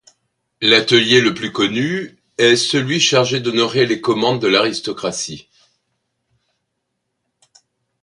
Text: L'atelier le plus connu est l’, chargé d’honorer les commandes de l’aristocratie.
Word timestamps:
L'atelier 0.61 1.21
le 1.21 1.35
plus 1.35 1.51
connu 1.51 2.17
est 2.39 2.73
l’, 2.75 2.99
chargé 2.99 3.39
d’honorer 3.39 3.85
les 3.85 4.01
commandes 4.01 4.41
de 4.41 4.47
l’aristocratie. 4.47 5.47